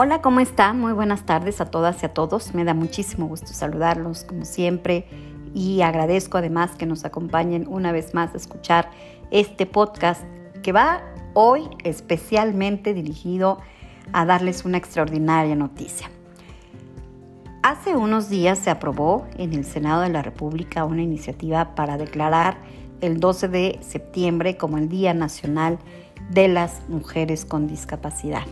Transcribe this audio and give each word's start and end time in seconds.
Hola, 0.00 0.22
¿cómo 0.22 0.38
están? 0.38 0.78
Muy 0.78 0.92
buenas 0.92 1.26
tardes 1.26 1.60
a 1.60 1.64
todas 1.64 2.00
y 2.04 2.06
a 2.06 2.14
todos. 2.14 2.54
Me 2.54 2.62
da 2.62 2.72
muchísimo 2.72 3.26
gusto 3.26 3.48
saludarlos 3.48 4.22
como 4.22 4.44
siempre 4.44 5.08
y 5.54 5.80
agradezco 5.80 6.38
además 6.38 6.76
que 6.76 6.86
nos 6.86 7.04
acompañen 7.04 7.66
una 7.66 7.90
vez 7.90 8.14
más 8.14 8.32
a 8.32 8.36
escuchar 8.36 8.90
este 9.32 9.66
podcast 9.66 10.22
que 10.62 10.70
va 10.70 11.02
hoy 11.34 11.68
especialmente 11.82 12.94
dirigido 12.94 13.58
a 14.12 14.24
darles 14.24 14.64
una 14.64 14.78
extraordinaria 14.78 15.56
noticia. 15.56 16.08
Hace 17.64 17.96
unos 17.96 18.30
días 18.30 18.60
se 18.60 18.70
aprobó 18.70 19.26
en 19.36 19.52
el 19.52 19.64
Senado 19.64 20.02
de 20.02 20.10
la 20.10 20.22
República 20.22 20.84
una 20.84 21.02
iniciativa 21.02 21.74
para 21.74 21.96
declarar 21.96 22.56
el 23.00 23.18
12 23.18 23.48
de 23.48 23.78
septiembre 23.82 24.56
como 24.58 24.78
el 24.78 24.88
Día 24.88 25.12
Nacional 25.12 25.80
de 26.30 26.46
las 26.46 26.88
Mujeres 26.88 27.44
con 27.44 27.66
Discapacidad. 27.66 28.46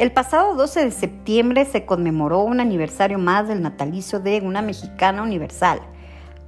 El 0.00 0.12
pasado 0.12 0.54
12 0.54 0.86
de 0.86 0.90
septiembre 0.92 1.66
se 1.66 1.84
conmemoró 1.84 2.40
un 2.40 2.58
aniversario 2.58 3.18
más 3.18 3.48
del 3.48 3.60
natalicio 3.60 4.18
de 4.18 4.40
una 4.40 4.62
mexicana 4.62 5.22
universal, 5.22 5.78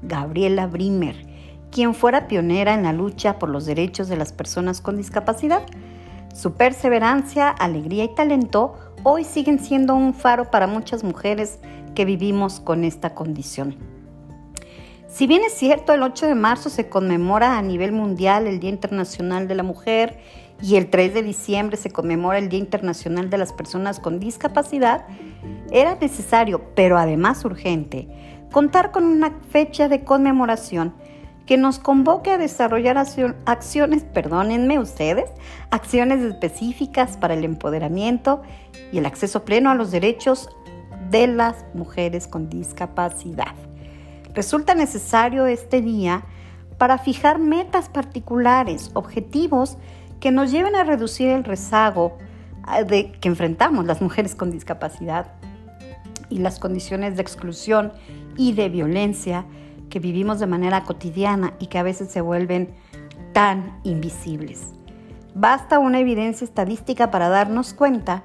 Gabriela 0.01 0.67
Brimer, 0.67 1.27
quien 1.71 1.93
fuera 1.93 2.29
pionera 2.29 2.73
en 2.73 2.85
la 2.85 2.95
lucha 2.95 3.39
por 3.39 3.51
los 3.51 3.67
derechos 3.67 4.09
de 4.09 4.17
las 4.17 4.33
personas 4.33 4.81
con 4.81 4.97
discapacidad. 4.97 5.67
Su 6.33 6.55
perseverancia, 6.55 7.51
alegría 7.51 8.05
y 8.05 8.15
talento 8.15 8.73
hoy 9.03 9.23
siguen 9.23 9.59
siendo 9.59 9.95
un 9.95 10.15
faro 10.15 10.51
para 10.51 10.67
muchas 10.67 11.05
mujeres 11.05 11.59
que 11.95 12.07
vivimos 12.07 12.59
con 12.59 12.85
esta 12.85 13.15
condición. 13.15 13.77
Si 15.09 15.27
bien 15.27 15.43
es 15.45 15.53
cierto, 15.53 15.93
el 15.93 16.03
8 16.03 16.25
de 16.25 16.35
marzo 16.35 16.71
se 16.71 16.89
conmemora 16.89 17.59
a 17.59 17.63
nivel 17.63 17.93
mundial 17.93 18.47
el 18.47 18.61
Día 18.61 18.71
Internacional 18.71 19.47
de 19.47 19.55
la 19.57 19.63
Mujer 19.63 20.19
y 20.63 20.77
el 20.77 20.89
3 20.89 21.13
de 21.13 21.23
diciembre 21.23 21.77
se 21.77 21.91
conmemora 21.91 22.39
el 22.39 22.49
Día 22.49 22.61
Internacional 22.61 23.29
de 23.29 23.39
las 23.39 23.53
Personas 23.53 23.99
con 23.99 24.21
Discapacidad, 24.21 25.05
era 25.73 25.97
necesario, 25.97 26.63
pero 26.77 26.97
además 26.97 27.45
urgente, 27.45 28.09
contar 28.53 28.93
con 28.93 29.05
una 29.05 29.33
fecha 29.51 29.89
de 29.89 30.05
conmemoración 30.05 30.95
que 31.47 31.57
nos 31.57 31.81
convoque 31.81 32.31
a 32.31 32.39
desarrollar 32.39 32.97
acciones, 33.45 34.05
perdónenme 34.05 34.79
ustedes, 34.79 35.29
acciones 35.71 36.21
específicas 36.21 37.17
para 37.17 37.35
el 37.35 37.45
empoderamiento 37.45 38.43
y 38.93 38.99
el 38.99 39.07
acceso 39.07 39.45
pleno 39.45 39.71
a 39.71 39.75
los 39.75 39.91
derechos 39.91 40.49
de 41.11 41.27
las 41.27 41.65
mujeres 41.75 42.29
con 42.29 42.49
discapacidad. 42.49 43.55
Resulta 44.35 44.75
necesario 44.75 45.47
este 45.47 45.83
día 45.83 46.25
para 46.79 46.99
fijar 46.99 47.39
metas 47.39 47.89
particulares, 47.89 48.91
objetivos 48.95 49.77
que 50.23 50.31
nos 50.31 50.53
lleven 50.53 50.77
a 50.77 50.85
reducir 50.85 51.31
el 51.31 51.43
rezago 51.43 52.17
ah, 52.63 52.85
de, 52.85 53.11
que 53.11 53.29
enfrentamos 53.29 53.87
las 53.87 54.01
mujeres 54.01 54.37
con 54.37 54.53
discapacidad 54.53 55.33
y 56.31 56.39
las 56.39 56.61
condiciones 56.61 57.17
de 57.17 57.23
exclusión 57.23 57.93
y 58.37 58.53
de 58.53 58.69
violencia 58.69 59.45
que 59.91 59.99
vivimos 59.99 60.39
de 60.39 60.47
manera 60.47 60.85
cotidiana 60.85 61.55
y 61.59 61.67
que 61.67 61.79
a 61.79 61.83
veces 61.83 62.09
se 62.09 62.21
vuelven 62.21 62.73
tan 63.33 63.81
invisibles. 63.83 64.75
Basta 65.35 65.81
una 65.81 65.99
evidencia 65.99 66.45
estadística 66.45 67.11
para 67.11 67.29
darnos 67.29 67.75
cuenta 67.75 68.23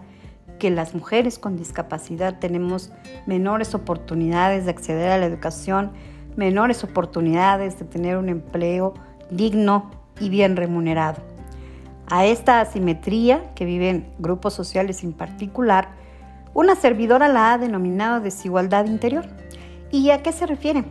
que 0.59 0.69
las 0.69 0.93
mujeres 0.93 1.39
con 1.39 1.57
discapacidad 1.57 2.37
tenemos 2.37 2.91
menores 3.25 3.73
oportunidades 3.73 4.65
de 4.65 4.71
acceder 4.71 5.09
a 5.09 5.17
la 5.17 5.25
educación, 5.25 5.93
menores 6.35 6.83
oportunidades 6.83 7.79
de 7.79 7.85
tener 7.85 8.17
un 8.17 8.29
empleo 8.29 8.93
digno 9.31 9.89
y 10.19 10.29
bien 10.29 10.55
remunerado. 10.55 11.36
A 12.09 12.25
esta 12.25 12.61
asimetría 12.61 13.53
que 13.53 13.65
viven 13.65 14.09
grupos 14.17 14.53
sociales 14.53 15.03
en 15.03 15.11
particular, 15.11 15.89
una 16.53 16.75
servidora 16.75 17.27
la 17.27 17.51
ha 17.51 17.57
denominado 17.57 18.21
desigualdad 18.21 18.85
interior. 18.85 19.25
¿Y 19.91 20.09
a 20.11 20.23
qué 20.23 20.31
se 20.31 20.45
refiere? 20.45 20.85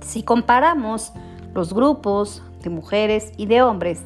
Si 0.00 0.22
comparamos 0.22 1.12
los 1.52 1.74
grupos 1.74 2.42
de 2.62 2.70
mujeres 2.70 3.32
y 3.36 3.44
de 3.46 3.60
hombres, 3.60 4.02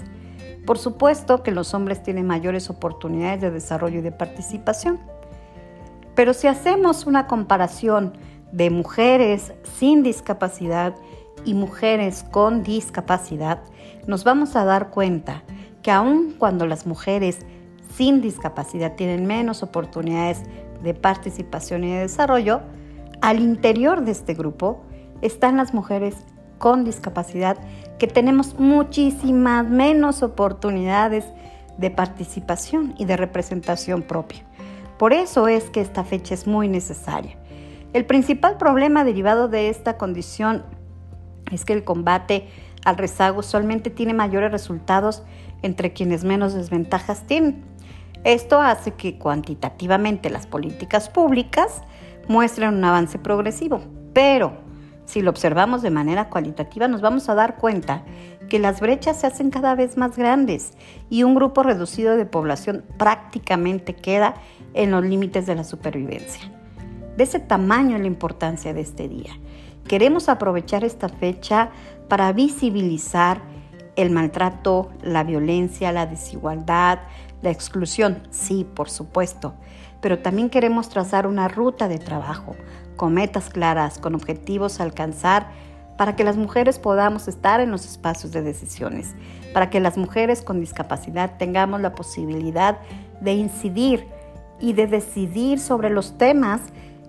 por 0.66 0.76
supuesto 0.78 1.44
que 1.44 1.52
los 1.52 1.72
hombres 1.72 2.02
tienen 2.02 2.26
mayores 2.26 2.68
oportunidades 2.68 3.40
de 3.40 3.52
desarrollo 3.52 4.00
y 4.00 4.02
de 4.02 4.12
participación. 4.12 4.98
Pero 6.16 6.34
si 6.34 6.48
hacemos 6.48 7.06
una 7.06 7.28
comparación 7.28 8.12
de 8.50 8.70
mujeres 8.70 9.52
sin 9.78 10.02
discapacidad 10.02 10.96
y 11.44 11.54
mujeres 11.54 12.24
con 12.32 12.64
discapacidad, 12.64 13.62
nos 14.08 14.24
vamos 14.24 14.56
a 14.56 14.64
dar 14.64 14.90
cuenta 14.90 15.44
que 15.82 15.90
aun 15.90 16.34
cuando 16.38 16.66
las 16.66 16.86
mujeres 16.86 17.40
sin 17.94 18.20
discapacidad 18.20 18.94
tienen 18.94 19.26
menos 19.26 19.62
oportunidades 19.62 20.42
de 20.82 20.94
participación 20.94 21.84
y 21.84 21.92
de 21.92 22.00
desarrollo, 22.00 22.60
al 23.20 23.40
interior 23.40 24.04
de 24.04 24.12
este 24.12 24.34
grupo 24.34 24.84
están 25.22 25.56
las 25.56 25.74
mujeres 25.74 26.14
con 26.58 26.84
discapacidad 26.84 27.58
que 27.98 28.06
tenemos 28.06 28.58
muchísimas 28.58 29.66
menos 29.68 30.22
oportunidades 30.22 31.24
de 31.78 31.90
participación 31.90 32.94
y 32.98 33.04
de 33.04 33.16
representación 33.16 34.02
propia. 34.02 34.44
Por 34.98 35.12
eso 35.12 35.48
es 35.48 35.70
que 35.70 35.80
esta 35.80 36.04
fecha 36.04 36.34
es 36.34 36.46
muy 36.46 36.68
necesaria. 36.68 37.36
El 37.92 38.04
principal 38.04 38.58
problema 38.58 39.04
derivado 39.04 39.48
de 39.48 39.68
esta 39.68 39.96
condición 39.96 40.64
es 41.50 41.64
que 41.64 41.72
el 41.72 41.84
combate 41.84 42.48
al 42.84 42.96
rezago 42.96 43.40
usualmente 43.40 43.90
tiene 43.90 44.14
mayores 44.14 44.52
resultados 44.52 45.22
entre 45.62 45.92
quienes 45.92 46.24
menos 46.24 46.54
desventajas 46.54 47.26
tienen. 47.26 47.64
Esto 48.24 48.60
hace 48.60 48.92
que 48.92 49.18
cuantitativamente 49.18 50.30
las 50.30 50.46
políticas 50.46 51.08
públicas 51.08 51.82
muestren 52.26 52.74
un 52.74 52.84
avance 52.84 53.18
progresivo, 53.18 53.80
pero 54.12 54.52
si 55.04 55.22
lo 55.22 55.30
observamos 55.30 55.80
de 55.82 55.90
manera 55.90 56.28
cualitativa 56.28 56.88
nos 56.88 57.00
vamos 57.00 57.28
a 57.28 57.34
dar 57.34 57.56
cuenta 57.56 58.02
que 58.48 58.58
las 58.58 58.80
brechas 58.80 59.20
se 59.20 59.26
hacen 59.26 59.50
cada 59.50 59.74
vez 59.74 59.96
más 59.96 60.16
grandes 60.16 60.72
y 61.08 61.22
un 61.22 61.34
grupo 61.34 61.62
reducido 61.62 62.16
de 62.16 62.26
población 62.26 62.84
prácticamente 62.98 63.94
queda 63.94 64.34
en 64.74 64.90
los 64.90 65.04
límites 65.04 65.46
de 65.46 65.54
la 65.54 65.64
supervivencia. 65.64 66.50
De 67.16 67.24
ese 67.24 67.40
tamaño 67.40 67.98
la 67.98 68.06
importancia 68.06 68.74
de 68.74 68.80
este 68.80 69.08
día. 69.08 69.32
Queremos 69.88 70.28
aprovechar 70.28 70.84
esta 70.84 71.08
fecha 71.08 71.70
para 72.08 72.30
visibilizar 72.34 73.40
el 73.96 74.10
maltrato, 74.10 74.90
la 75.02 75.24
violencia, 75.24 75.92
la 75.92 76.04
desigualdad, 76.04 77.00
la 77.40 77.50
exclusión, 77.50 78.22
sí, 78.30 78.64
por 78.64 78.90
supuesto, 78.90 79.54
pero 80.02 80.18
también 80.18 80.50
queremos 80.50 80.90
trazar 80.90 81.26
una 81.26 81.48
ruta 81.48 81.88
de 81.88 81.98
trabajo 81.98 82.54
con 82.96 83.14
metas 83.14 83.48
claras, 83.48 83.98
con 83.98 84.14
objetivos 84.14 84.78
a 84.78 84.82
alcanzar 84.82 85.48
para 85.96 86.16
que 86.16 86.22
las 86.22 86.36
mujeres 86.36 86.78
podamos 86.78 87.26
estar 87.26 87.60
en 87.60 87.70
los 87.70 87.86
espacios 87.86 88.30
de 88.30 88.42
decisiones, 88.42 89.14
para 89.54 89.70
que 89.70 89.80
las 89.80 89.96
mujeres 89.96 90.42
con 90.42 90.60
discapacidad 90.60 91.38
tengamos 91.38 91.80
la 91.80 91.94
posibilidad 91.94 92.78
de 93.22 93.32
incidir 93.32 94.06
y 94.60 94.74
de 94.74 94.86
decidir 94.86 95.58
sobre 95.58 95.88
los 95.88 96.18
temas 96.18 96.60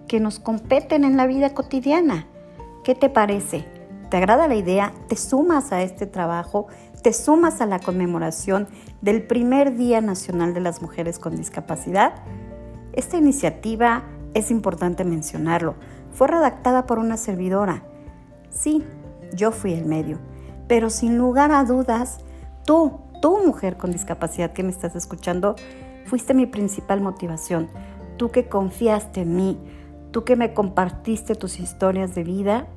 que 0.07 0.21
nos 0.21 0.39
competen 0.39 1.03
en 1.03 1.17
la 1.17 1.27
vida 1.27 1.53
cotidiana. 1.53 2.28
¿Qué 2.83 2.95
te 2.95 3.09
parece? 3.09 3.65
¿Te 4.09 4.17
agrada 4.17 4.47
la 4.47 4.55
idea? 4.55 4.93
¿Te 5.09 5.17
sumas 5.17 5.73
a 5.73 5.83
este 5.83 6.07
trabajo? 6.07 6.67
¿Te 7.03 7.11
sumas 7.11 7.59
a 7.59 7.65
la 7.65 7.79
conmemoración 7.79 8.69
del 9.01 9.21
primer 9.21 9.75
Día 9.75 9.99
Nacional 9.99 10.53
de 10.53 10.61
las 10.61 10.81
Mujeres 10.81 11.19
con 11.19 11.35
Discapacidad? 11.35 12.13
Esta 12.93 13.17
iniciativa, 13.17 14.03
es 14.33 14.49
importante 14.49 15.03
mencionarlo, 15.03 15.75
fue 16.13 16.27
redactada 16.27 16.85
por 16.85 16.99
una 16.99 17.17
servidora. 17.17 17.83
Sí, 18.49 18.85
yo 19.33 19.51
fui 19.51 19.73
el 19.73 19.85
medio, 19.85 20.17
pero 20.69 20.89
sin 20.89 21.17
lugar 21.17 21.51
a 21.51 21.65
dudas, 21.65 22.19
tú, 22.65 23.01
tú 23.21 23.45
mujer 23.45 23.75
con 23.75 23.91
discapacidad 23.91 24.53
que 24.53 24.63
me 24.63 24.71
estás 24.71 24.95
escuchando, 24.95 25.55
fuiste 26.05 26.33
mi 26.33 26.45
principal 26.45 27.01
motivación. 27.01 27.69
Tú 28.15 28.31
que 28.31 28.47
confiaste 28.47 29.21
en 29.21 29.35
mí, 29.35 29.59
tú 30.11 30.23
que 30.23 30.37
me 30.37 30.53
compartiste 30.53 31.35
tus 31.35 31.59
historias 31.59 32.15
de 32.15 32.23
vida 32.23 32.67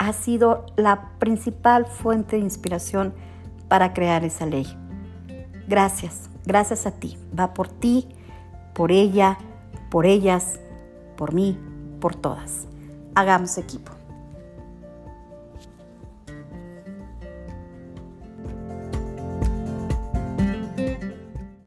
ha 0.00 0.14
sido 0.14 0.64
la 0.76 1.10
principal 1.18 1.84
fuente 1.84 2.36
de 2.36 2.42
inspiración 2.42 3.12
para 3.68 3.92
crear 3.92 4.24
esa 4.24 4.46
ley. 4.46 4.66
Gracias, 5.68 6.30
gracias 6.46 6.86
a 6.86 6.92
ti. 6.92 7.18
Va 7.38 7.52
por 7.52 7.68
ti, 7.68 8.08
por 8.72 8.92
ella, 8.92 9.36
por 9.90 10.06
ellas, 10.06 10.58
por 11.18 11.34
mí, 11.34 11.58
por 12.00 12.14
todas. 12.14 12.66
Hagamos 13.14 13.58
equipo. 13.58 13.99